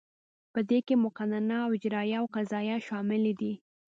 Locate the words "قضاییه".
2.35-2.77